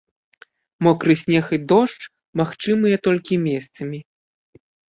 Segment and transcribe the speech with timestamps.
[0.85, 2.01] Мокры снег і дождж
[2.43, 3.99] магчымыя толькі месцамі.